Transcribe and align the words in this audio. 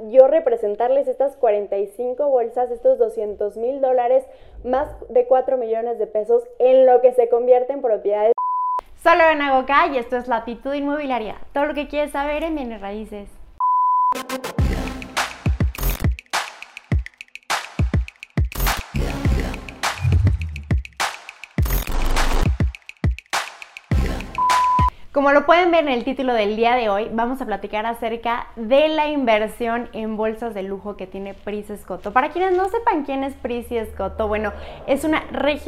yo 0.00 0.26
representarles 0.26 1.08
estas 1.08 1.36
45 1.36 2.28
bolsas, 2.28 2.70
estos 2.70 2.98
200 2.98 3.56
mil 3.56 3.80
dólares, 3.80 4.24
más 4.64 4.88
de 5.08 5.26
4 5.26 5.56
millones 5.56 5.98
de 5.98 6.06
pesos 6.06 6.44
en 6.58 6.86
lo 6.86 7.00
que 7.00 7.12
se 7.12 7.28
convierte 7.28 7.72
en 7.72 7.82
propiedades. 7.82 8.32
Solo 9.02 9.24
en 9.30 9.40
Agoca 9.40 9.86
y 9.86 9.98
esto 9.98 10.16
es 10.16 10.28
Latitud 10.28 10.74
Inmobiliaria. 10.74 11.36
Todo 11.52 11.66
lo 11.66 11.74
que 11.74 11.88
quieres 11.88 12.12
saber 12.12 12.42
en 12.42 12.54
bienes 12.54 12.80
raíces. 12.80 13.28
Como 25.12 25.32
lo 25.32 25.44
pueden 25.44 25.72
ver 25.72 25.82
en 25.82 25.88
el 25.88 26.04
título 26.04 26.34
del 26.34 26.54
día 26.54 26.76
de 26.76 26.88
hoy, 26.88 27.10
vamos 27.12 27.40
a 27.40 27.44
platicar 27.44 27.84
acerca 27.84 28.46
de 28.54 28.86
la 28.86 29.08
inversión 29.08 29.88
en 29.92 30.16
bolsas 30.16 30.54
de 30.54 30.62
lujo 30.62 30.96
que 30.96 31.08
tiene 31.08 31.34
Pris 31.34 31.66
Scotto. 31.82 32.12
Para 32.12 32.28
quienes 32.28 32.56
no 32.56 32.68
sepan 32.68 33.02
quién 33.02 33.24
es 33.24 33.34
Pris 33.34 33.66
Scotto, 33.92 34.28
bueno, 34.28 34.52
es 34.86 35.02
una 35.02 35.24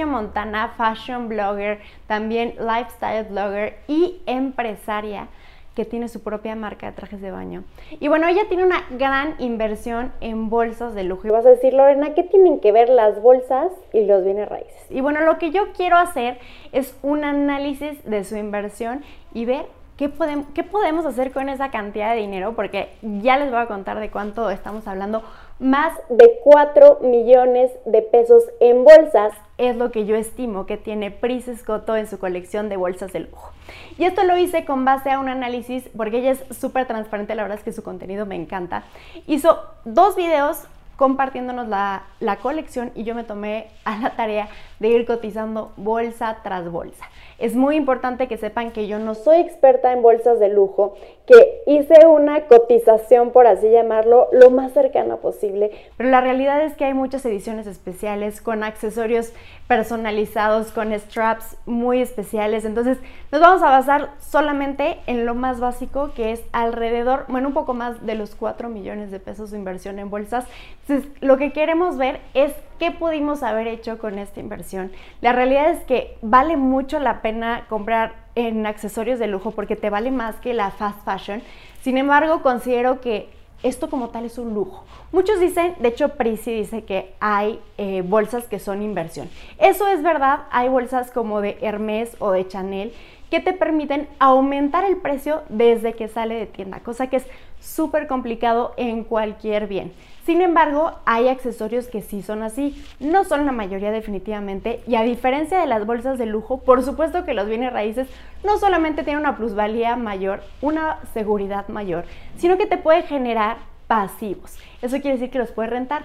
montana 0.07 0.75
fashion 0.77 1.29
blogger, 1.29 1.81
también 2.07 2.55
lifestyle 2.61 3.25
blogger 3.25 3.81
y 3.89 4.23
empresaria 4.27 5.27
que 5.75 5.85
tiene 5.85 6.09
su 6.09 6.23
propia 6.23 6.55
marca 6.55 6.87
de 6.87 6.93
trajes 6.93 7.21
de 7.21 7.31
baño. 7.31 7.65
Y 7.99 8.09
bueno, 8.09 8.29
ella 8.29 8.43
tiene 8.49 8.65
una 8.65 8.85
gran 8.91 9.35
inversión 9.39 10.13
en 10.21 10.51
bolsas 10.51 10.95
de 10.95 11.05
lujo. 11.05 11.27
Y 11.27 11.31
vas 11.31 11.47
a 11.47 11.51
decir, 11.51 11.73
Lorena, 11.73 12.15
¿qué 12.15 12.23
tienen 12.23 12.61
que 12.61 12.73
ver 12.73 12.89
las 12.89 13.21
bolsas 13.23 13.73
y 13.93 14.05
los 14.05 14.25
bienes 14.25 14.49
raíces? 14.49 14.87
Y 14.91 15.01
bueno, 15.01 15.21
lo 15.21 15.39
que 15.39 15.51
yo 15.51 15.73
quiero 15.73 15.97
hacer 15.97 16.39
es 16.73 16.97
un 17.03 17.25
análisis 17.25 18.05
de 18.05 18.25
su 18.25 18.37
inversión 18.37 19.03
y 19.33 19.45
ver 19.47 19.67
¿Qué 19.97 20.11
¿Qué 20.55 20.65
podemos 20.65 21.05
hacer 21.05 21.33
con 21.33 21.49
esa 21.49 21.71
cantidad 21.71 22.15
de 22.15 22.23
dinero? 22.23 22.55
Porque 22.55 22.89
ya 23.03 23.39
les 23.39 23.51
voy 23.51 23.61
a 23.61 23.67
contar 23.67 24.01
de 24.01 24.11
cuánto 24.11 24.51
estamos 24.51 24.89
hablando. 24.89 25.23
Más 25.63 25.93
de 26.09 26.41
4 26.43 26.99
millones 27.03 27.71
de 27.85 28.03
pesos 28.03 28.43
en 28.59 28.83
bolsas 28.83 29.33
es 29.59 29.77
lo 29.77 29.93
que 29.93 30.07
yo 30.07 30.17
estimo 30.17 30.67
que 30.67 30.77
tiene 30.77 31.13
Pris 31.13 31.45
Scotto 31.57 31.95
en 31.95 32.09
su 32.09 32.19
colección 32.19 32.69
de 32.69 32.77
bolsas 32.77 33.13
de 33.13 33.21
lujo. 33.21 33.53
Y 33.97 34.03
esto 34.03 34.25
lo 34.25 34.37
hice 34.37 34.65
con 34.65 34.85
base 34.85 35.13
a 35.13 35.21
un 35.21 35.29
análisis, 35.29 35.89
porque 35.97 36.19
ella 36.19 36.33
es 36.33 36.45
súper 36.59 36.89
transparente, 36.89 37.37
la 37.37 37.43
verdad 37.43 37.59
es 37.59 37.65
que 37.65 37.71
su 37.71 37.85
contenido 37.85 38.27
me 38.27 38.35
encanta. 38.35 38.83
Hizo 39.29 39.57
dos 39.85 40.17
videos 40.17 40.65
compartiéndonos 40.97 41.69
la, 41.69 42.05
la, 42.21 42.37
colección 42.37 42.93
y 42.95 43.05
yo 43.05 43.15
me 43.15 43.25
tomé 43.25 43.69
a 43.85 43.99
la 43.99 44.11
tarea 44.11 44.49
de 44.79 44.89
ir 44.89 45.07
cotizando 45.07 45.73
bolsa 45.77 46.39
tras 46.43 46.71
bolsa. 46.71 47.07
Es 47.39 47.57
muy 47.57 47.77
importante 47.77 48.29
que 48.29 48.37
sepan 48.37 48.71
que 48.71 48.87
yo 48.87 48.99
no 48.99 49.15
soy 49.15 49.39
experta 49.41 49.93
en 49.93 50.03
bolsas 50.03 50.39
de 50.39 50.49
lujo, 50.49 50.95
que 51.27 51.63
hice 51.67 52.07
una 52.07 52.43
cotización, 52.43 53.31
por 53.31 53.47
así 53.47 53.71
llamarlo, 53.71 54.29
lo 54.33 54.51
más 54.51 54.73
cercana 54.73 55.17
posible, 55.17 55.71
pero 55.97 56.11
la 56.11 56.21
realidad 56.21 56.63
es 56.63 56.75
que 56.75 56.85
hay 56.85 56.95
muchas 56.95 57.25
ediciones 57.25 57.67
especiales 57.67 58.41
con 58.41 58.63
accesorios 58.63 59.33
personalizados, 59.67 60.73
con 60.73 60.93
straps 60.93 61.57
muy 61.67 62.01
especiales, 62.01 62.65
entonces 62.65 62.99
nos 63.31 63.41
vamos 63.41 63.63
a 63.63 63.71
basar 63.71 64.11
solamente 64.21 64.99
en 65.07 65.25
lo 65.25 65.35
más 65.35 65.61
básico 65.61 66.13
que 66.15 66.33
es 66.33 66.43
alrededor, 66.53 67.25
bueno, 67.29 67.49
un 67.49 67.55
poco 67.55 67.73
más 67.73 68.05
de 68.05 68.15
los 68.15 68.35
4 68.35 68.69
millones 68.69 69.11
de 69.11 69.21
pesos 69.21 69.51
de 69.51 69.59
inversión 69.59 69.99
en 69.99 70.11
bolsas. 70.11 70.45
Entonces, 70.93 71.23
lo 71.23 71.39
que 71.39 71.53
queremos 71.53 71.97
ver 71.97 72.21
es 72.35 72.53
qué 72.79 72.91
pudimos 72.91 73.43
haber 73.43 73.67
hecho 73.67 73.97
con 73.97 74.19
esta 74.19 74.41
inversión. 74.41 74.93
La 75.23 75.33
realidad 75.33 75.71
es 75.71 75.83
que 75.85 76.19
vale 76.21 76.59
mucho 76.59 76.99
la 76.99 77.23
pena 77.23 77.65
comprar 77.71 78.15
en 78.35 78.67
accesorios 78.67 79.19
de 79.19 79.27
lujo 79.27 79.53
porque 79.53 79.75
te 79.75 79.89
vale 79.89 80.11
más 80.11 80.37
que 80.37 80.53
la 80.53 80.71
fast 80.71 81.03
fashion. 81.03 81.43
Sin 81.81 81.97
embargo, 81.97 82.43
considero 82.43 83.01
que 83.01 83.31
esto 83.63 83.89
como 83.89 84.11
tal 84.11 84.27
es 84.27 84.37
un 84.37 84.53
lujo. 84.53 84.85
Muchos 85.13 85.41
dicen, 85.41 85.75
de 85.79 85.89
hecho 85.89 86.11
Prisi 86.11 86.53
dice 86.53 86.85
que 86.85 87.15
hay 87.21 87.59
eh, 87.79 88.03
bolsas 88.03 88.47
que 88.49 88.59
son 88.59 88.83
inversión. 88.83 89.31
Eso 89.59 89.89
es 89.89 90.03
verdad, 90.03 90.41
hay 90.51 90.69
bolsas 90.69 91.11
como 91.11 91.41
de 91.41 91.57
Hermes 91.63 92.17
o 92.19 92.33
de 92.33 92.47
Chanel 92.47 92.93
que 93.31 93.41
te 93.41 93.55
permiten 93.55 94.09
aumentar 94.19 94.85
el 94.85 94.99
precio 94.99 95.43
desde 95.49 95.95
que 95.95 96.09
sale 96.09 96.35
de 96.35 96.45
tienda, 96.45 96.81
cosa 96.81 97.07
que 97.07 97.17
es 97.17 97.27
súper 97.63 98.07
complicado 98.07 98.75
en 98.77 99.05
cualquier 99.05 99.67
bien. 99.67 99.93
Sin 100.27 100.41
embargo, 100.41 100.93
hay 101.05 101.29
accesorios 101.29 101.89
que 101.89 102.01
sí 102.03 102.23
son 102.23 102.43
así, 102.43 102.81
no 103.01 103.25
son 103.25 103.45
la 103.45 103.53
mayoría 103.53 103.91
definitivamente, 103.91 104.81
y 104.87 104.95
a 104.95 105.03
diferencia 105.03 105.59
de 105.59 105.67
las 105.67 105.85
bolsas 105.85 106.19
de 106.19 106.27
lujo, 106.27 106.59
por 106.59 106.83
supuesto 106.83 107.25
que 107.25 107.35
los 107.35 107.49
bienes 107.49 107.73
raíces 107.73 108.09
no 108.45 108.59
solamente 108.59 109.03
tienen 109.03 109.21
una 109.21 109.37
plusvalía 109.37 109.97
mayor, 109.97 110.43
una 110.61 110.99
seguridad 111.13 111.67
mayor, 111.69 112.05
sino 112.37 112.57
que 112.57 112.67
te 112.67 112.77
puede 112.77 113.03
generar 113.03 113.57
pasivos. 113.89 114.59
Eso 114.81 115.01
quiere 115.01 115.17
decir 115.17 115.31
que 115.31 115.39
los 115.39 115.51
puedes 115.51 115.73
rentar. 115.73 116.03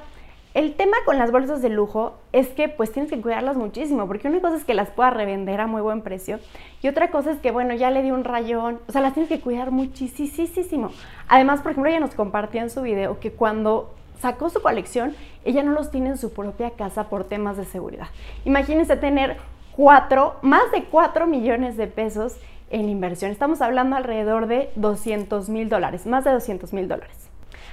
El 0.58 0.74
tema 0.74 0.98
con 1.06 1.20
las 1.20 1.32
bolsas 1.32 1.62
de 1.62 1.70
lujo 1.70 2.16
es 2.32 2.48
que 2.48 2.68
pues 2.68 2.92
tienes 2.92 3.12
que 3.12 3.22
cuidarlas 3.22 3.58
muchísimo, 3.58 4.08
porque 4.08 4.28
una 4.28 4.42
cosa 4.42 4.56
es 4.56 4.66
que 4.66 4.74
las 4.74 4.90
puedas 4.90 5.14
revender 5.14 5.62
a 5.62 5.68
muy 5.68 5.84
buen 5.84 6.02
precio 6.02 6.40
y 6.82 6.88
otra 6.88 7.12
cosa 7.12 7.30
es 7.30 7.38
que 7.38 7.52
bueno, 7.52 7.76
ya 7.76 7.92
le 7.92 8.02
di 8.02 8.10
un 8.10 8.24
rayón, 8.24 8.80
o 8.88 8.92
sea, 8.92 9.02
las 9.02 9.14
tienes 9.14 9.30
que 9.30 9.40
cuidar 9.40 9.70
muchísimo. 9.70 10.90
Además, 11.28 11.62
por 11.62 11.74
ejemplo, 11.74 11.92
ella 11.92 12.00
nos 12.00 12.16
compartió 12.16 12.60
en 12.60 12.72
su 12.72 12.82
video 12.82 13.20
que 13.20 13.34
cuando 13.34 13.94
sacó 14.20 14.50
su 14.50 14.60
colección, 14.60 15.16
ella 15.46 15.62
no 15.62 15.74
los 15.74 15.92
tiene 15.92 16.10
en 16.10 16.18
su 16.18 16.34
propia 16.34 16.72
casa 16.72 17.08
por 17.08 17.26
temas 17.26 17.56
de 17.56 17.66
seguridad. 17.66 18.08
Imagínense 18.44 18.98
tener 18.98 19.38
cuatro, 19.76 20.38
más 20.42 20.72
de 20.72 20.86
4 20.86 21.28
millones 21.28 21.78
de 21.78 21.86
pesos 21.86 22.36
en 22.72 22.90
inversión. 22.90 23.30
Estamos 23.30 23.62
hablando 23.62 23.96
alrededor 23.96 24.48
de 24.48 24.72
200 24.76 25.50
mil 25.50 25.70
dólares, 25.70 26.08
más 26.08 26.24
de 26.24 26.32
200 26.32 26.74
mil 26.74 26.88
dólares. 26.88 27.27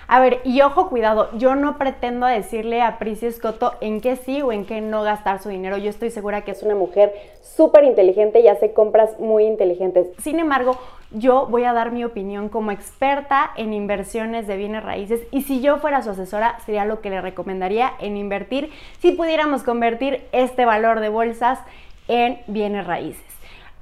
A 0.06 0.21
ver, 0.21 0.41
y 0.44 0.60
ojo, 0.60 0.88
cuidado, 0.91 1.31
yo 1.38 1.55
no 1.55 1.78
pretendo 1.78 2.27
decirle 2.27 2.82
a 2.82 2.99
Prissy 2.99 3.32
Scotto 3.32 3.75
en 3.81 4.00
qué 4.00 4.16
sí 4.16 4.43
o 4.43 4.53
en 4.53 4.66
qué 4.66 4.81
no 4.81 5.03
gastar 5.03 5.43
su 5.43 5.49
dinero. 5.49 5.78
Yo 5.78 5.91
estoy 5.91 6.10
segura 6.10 6.43
que 6.43 6.50
es 6.50 6.62
una 6.62 6.75
mujer 6.75 7.12
súper 7.41 7.84
inteligente 7.84 8.41
y 8.41 8.49
hace 8.49 8.72
compras 8.72 9.19
muy 9.19 9.44
inteligentes. 9.44 10.09
Sin 10.19 10.38
embargo, 10.38 10.78
yo 11.10 11.47
voy 11.47 11.65
a 11.65 11.72
dar 11.72 11.93
mi 11.93 12.05
opinión 12.05 12.49
como 12.49 12.71
experta 12.71 13.50
en 13.56 13.72
inversiones 13.72 14.47
de 14.47 14.56
bienes 14.56 14.82
raíces 14.82 15.22
y 15.31 15.43
si 15.43 15.60
yo 15.60 15.78
fuera 15.78 16.03
su 16.03 16.11
asesora 16.11 16.59
sería 16.66 16.84
lo 16.84 17.00
que 17.00 17.11
le 17.11 17.21
recomendaría 17.21 17.93
en 18.00 18.16
invertir 18.16 18.71
si 18.99 19.12
pudiéramos 19.12 19.62
convertir 19.62 20.26
este 20.32 20.65
valor 20.65 21.00
de 21.00 21.09
bolsas 21.09 21.61
en 22.09 22.41
bienes 22.47 22.87
raíces. 22.87 23.25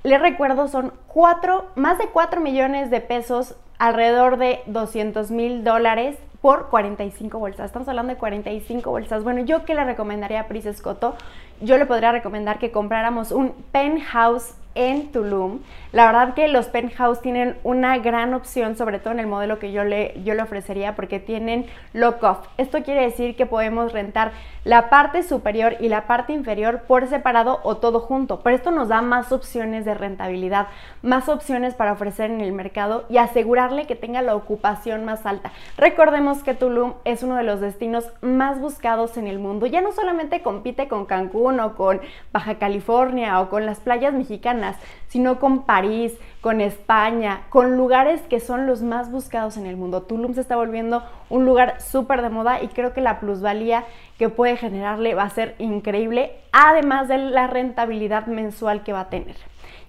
Les 0.05 0.21
recuerdo, 0.21 0.67
son 0.67 0.93
cuatro, 1.07 1.67
más 1.77 1.97
de 1.99 2.09
4 2.09 2.41
millones 2.41 2.91
de 2.91 3.01
pesos 3.01 3.55
alrededor 3.83 4.37
de 4.37 4.61
200 4.67 5.33
mil 5.33 5.65
dólares 5.65 6.17
por 6.41 6.69
45 6.69 7.41
bolsas. 7.41 7.67
Estamos 7.67 7.89
hablando 7.89 8.13
de 8.13 8.17
45 8.17 8.89
bolsas. 8.89 9.25
Bueno, 9.25 9.41
yo 9.41 9.65
que 9.65 9.75
le 9.75 9.83
recomendaría 9.83 10.43
a 10.43 10.47
Pris 10.47 10.69
Scotto, 10.73 11.17
yo 11.61 11.77
le 11.79 11.87
podría 11.87 12.13
recomendar 12.13 12.61
que 12.61 12.71
compráramos 12.71 13.33
un 13.33 13.51
penthouse 13.73 14.55
en 14.75 15.13
Tulum. 15.13 15.61
La 15.93 16.07
verdad 16.07 16.35
que 16.35 16.49
los 16.49 16.67
penthouse 16.69 17.21
tienen 17.21 17.57
una 17.65 17.99
gran 17.99 18.33
opción, 18.33 18.77
sobre 18.77 18.99
todo 18.99 19.13
en 19.13 19.21
el 19.21 19.27
modelo 19.27 19.59
que 19.59 19.73
yo 19.73 19.85
le, 19.85 20.15
yo 20.25 20.35
le 20.35 20.43
ofrecería, 20.43 20.95
porque 20.95 21.21
tienen 21.21 21.67
lock-off. 21.93 22.47
Esto 22.57 22.83
quiere 22.83 23.03
decir 23.03 23.37
que 23.37 23.45
podemos 23.45 23.93
rentar 23.93 24.33
la 24.65 24.89
parte 24.89 25.23
superior 25.23 25.77
y 25.81 25.89
la 25.89 26.07
parte 26.07 26.33
inferior 26.33 26.83
por 26.87 27.07
separado 27.09 27.61
o 27.65 27.77
todo 27.77 28.01
junto. 28.01 28.41
Pero 28.41 28.57
esto 28.57 28.71
nos 28.71 28.89
da 28.89 29.03
más 29.03 29.33
opciones 29.33 29.85
de 29.85 29.95
rentabilidad, 29.95 30.69
más 31.03 31.29
opciones 31.29 31.75
para 31.75 31.93
ofrecer 31.93 32.31
en 32.31 32.41
el 32.41 32.53
mercado 32.53 33.05
y 33.09 33.19
asegurarle 33.19 33.87
que 33.87 33.97
tenga 33.97 34.23
la 34.23 34.37
ocupación 34.37 35.05
más 35.05 35.27
alta. 35.27 35.53
Recordemos 35.77 36.43
que 36.43 36.55
Tulum 36.55 36.95
es 37.05 37.23
uno 37.23 37.37
de 37.37 37.43
los 37.43 37.61
destinos 37.61 38.07
más 38.21 38.61
buscados 38.61 39.17
en 39.17 39.27
el 39.27 39.39
mundo. 39.39 39.67
Ya 39.67 39.81
no 39.81 39.93
solamente 39.93 40.43
compite 40.43 40.89
con 40.89 41.07
Cancún 41.07 41.61
o 41.61 41.75
con 41.75 42.01
Baja 42.33 42.55
California 42.55 43.41
o 43.41 43.49
con 43.49 43.67
las 43.67 43.81
playas 43.81 44.15
mexicanas, 44.15 44.62
sino 45.09 45.39
con 45.39 45.65
París, 45.65 46.15
con 46.41 46.61
España, 46.61 47.43
con 47.51 47.77
lugares 47.77 48.21
que 48.23 48.41
son 48.41 48.67
los 48.67 48.83
más 48.83 49.11
buscados 49.11 49.57
en 49.57 49.67
el 49.67 49.77
mundo. 49.77 50.03
Tulum 50.03 50.35
se 50.35 50.41
está 50.41 50.57
volviendo 50.57 51.03
un 51.31 51.45
lugar 51.45 51.81
súper 51.81 52.23
de 52.23 52.31
moda 52.31 52.63
y 52.63 52.69
creo 52.69 52.93
que 52.93 53.01
la 53.01 53.21
plusvalía 53.21 53.85
que 54.19 54.29
puede 54.29 54.57
generarle 54.57 55.15
va 55.15 55.25
a 55.25 55.31
ser 55.31 55.55
increíble, 55.59 56.33
además 56.53 57.09
de 57.09 57.19
la 57.19 57.47
rentabilidad 57.47 58.27
mensual 58.27 58.83
que 58.83 58.93
va 58.93 59.01
a 59.01 59.11
tener, 59.11 59.37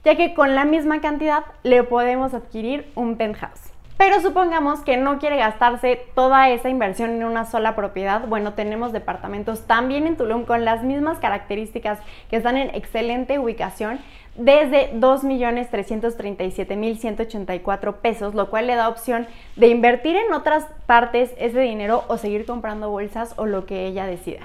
ya 0.04 0.16
que 0.16 0.34
con 0.34 0.56
la 0.56 0.66
misma 0.66 1.02
cantidad 1.02 1.44
le 1.64 1.84
podemos 1.84 2.34
adquirir 2.34 2.92
un 2.96 3.18
penthouse. 3.18 3.73
Pero 3.98 4.22
supongamos 4.22 4.82
que 4.82 4.98
no 4.98 5.20
quiere 5.20 5.38
gastarse 5.38 6.08
toda 6.16 6.50
esa 6.50 6.70
inversión 6.70 7.12
en 7.12 7.24
una 7.24 7.46
sola 7.46 7.76
propiedad. 7.76 8.28
Bueno, 8.28 8.54
tenemos 8.54 8.92
departamentos 8.92 9.68
también 9.68 10.08
en 10.08 10.18
Tulum 10.18 10.46
con 10.46 10.66
las 10.66 10.84
mismas 10.84 11.20
características 11.20 12.00
que 12.30 12.38
están 12.38 12.58
en 12.58 12.74
excelente 12.76 13.38
ubicación 13.40 14.00
desde 14.36 14.94
2.337.184 14.96 17.96
pesos, 17.98 18.34
lo 18.34 18.50
cual 18.50 18.66
le 18.68 18.76
da 18.76 18.90
opción 18.90 19.28
de 19.56 19.68
invertir 19.68 20.16
en 20.16 20.34
otras 20.34 20.66
partes 20.88 21.32
ese 21.38 21.60
dinero 21.60 22.04
o 22.08 22.18
seguir 22.18 22.46
comprando 22.46 22.90
bolsas 22.90 23.34
o 23.38 23.46
lo 23.46 23.66
que 23.66 23.86
ella 23.86 24.06
decida. 24.06 24.42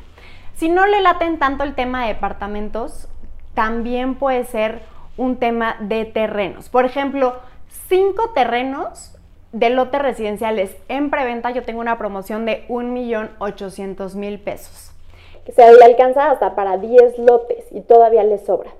Si 0.54 0.68
no 0.68 0.86
le 0.86 1.00
laten 1.00 1.38
tanto 1.38 1.64
el 1.64 1.74
tema 1.74 2.02
de 2.02 2.08
departamentos, 2.08 3.08
también 3.54 4.16
puede 4.16 4.44
ser 4.44 4.82
un 5.16 5.36
tema 5.36 5.76
de 5.80 6.04
terrenos. 6.04 6.68
Por 6.68 6.84
ejemplo, 6.84 7.36
cinco 7.88 8.30
terrenos 8.34 9.17
de 9.52 9.70
lotes 9.70 10.02
residenciales 10.02 10.76
en 10.88 11.10
preventa, 11.10 11.50
yo 11.50 11.62
tengo 11.62 11.80
una 11.80 11.98
promoción 11.98 12.44
de 12.44 12.66
1.800.000 12.68 14.38
pesos. 14.42 14.92
Que 15.44 15.52
se 15.52 15.72
le 15.72 15.84
alcanza 15.84 16.30
hasta 16.30 16.54
para 16.54 16.76
10 16.76 17.18
lotes 17.18 17.64
y 17.70 17.80
todavía 17.80 18.24
le 18.24 18.38
sobra. 18.38 18.70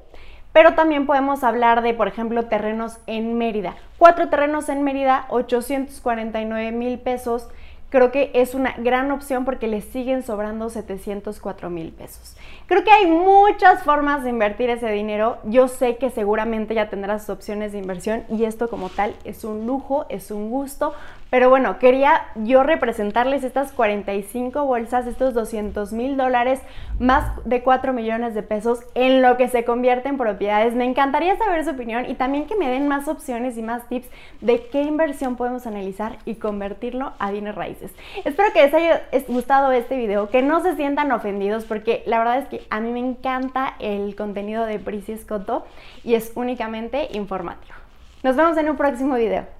Pero 0.53 0.75
también 0.75 1.07
podemos 1.07 1.45
hablar 1.45 1.83
de, 1.83 1.95
por 1.95 2.09
ejemplo, 2.09 2.47
terrenos 2.47 2.99
en 3.07 3.39
Mérida. 3.39 3.77
Cuatro 3.97 4.29
terrenos 4.29 4.69
en 4.69 4.83
Mérida, 4.83 5.27
849 5.29 6.73
mil 6.73 6.99
pesos 6.99 7.49
creo 7.91 8.11
que 8.11 8.31
es 8.35 8.55
una 8.55 8.75
gran 8.79 9.11
opción 9.11 9.45
porque 9.45 9.67
le 9.67 9.81
siguen 9.81 10.23
sobrando 10.23 10.69
704 10.71 11.71
mil 11.71 11.93
pesos. 11.93 12.37
Creo 12.67 12.85
que 12.85 12.91
hay 12.91 13.07
muchas 13.07 13.83
formas 13.83 14.25
de 14.25 14.31
invertir 14.31 14.71
ese 14.71 14.91
dinero. 14.91 15.39
Yo 15.45 15.69
sé 15.69 15.97
que 15.97 16.11
seguramente 16.11 16.75
ya 16.75 16.91
tendrás 16.91 17.31
opciones 17.31 17.73
de 17.73 17.79
inversión 17.79 18.25
y 18.29 18.45
esto 18.45 18.69
como 18.69 18.91
tal 18.91 19.15
es 19.25 19.45
un 19.45 19.67
lujo, 19.67 20.07
es 20.09 20.31
un 20.31 20.51
gusto. 20.51 20.93
Pero 21.31 21.51
bueno, 21.51 21.79
quería 21.79 22.27
yo 22.37 22.63
representarles 22.63 23.45
estas 23.45 23.73
45 23.73 24.65
bolsas, 24.65 25.07
estos 25.07 25.35
200 25.35 25.93
mil 25.93 26.17
dólares, 26.17 26.61
más 26.99 27.33
de 27.45 27.63
4 27.63 27.93
millones 27.93 28.35
de 28.35 28.43
pesos 28.43 28.81
en 28.95 29.21
lo 29.21 29.37
que 29.37 29.49
se 29.49 29.65
convierte 29.65 30.09
en 30.09 30.17
propiedades. 30.17 30.75
Me 30.75 30.87
encantaría 30.87 31.37
saber 31.37 31.65
su 31.65 31.71
opinión 31.71 32.09
y 32.09 32.15
también 32.15 32.47
que 32.47 32.57
me 32.57 32.71
den 32.71 32.89
más 32.89 33.09
opciones 33.09 33.59
y 33.59 33.63
más 33.63 33.87
tips 33.89 34.09
de 34.41 34.69
qué 34.69 34.83
inversión 34.83 35.37
podemos 35.37 35.67
analizar 35.67 36.17
y 36.25 36.37
convertirlo 36.37 37.13
a 37.19 37.31
dinero 37.31 37.57
raíz. 37.57 37.79
Espero 38.25 38.53
que 38.55 38.63
les 38.63 38.73
haya 38.73 39.03
gustado 39.29 39.71
este 39.73 39.97
video, 39.97 40.31
que 40.31 40.41
no 40.41 40.61
se 40.61 40.77
sientan 40.77 41.13
ofendidos 41.13 41.65
porque 41.65 42.03
la 42.07 42.19
verdad 42.19 42.39
es 42.39 42.49
que 42.49 42.67
a 42.71 42.81
mí 42.81 42.91
me 42.91 43.01
encanta 43.01 43.75
el 43.81 44.17
contenido 44.17 44.65
de 44.65 44.79
Prisi 44.79 45.13
Escoto 45.13 45.67
y 46.05 46.15
es 46.15 46.33
únicamente 46.35 47.09
informativo. 47.13 47.75
Nos 48.23 48.35
vemos 48.35 48.57
en 48.57 48.71
un 48.71 48.77
próximo 48.77 49.15
video. 49.15 49.58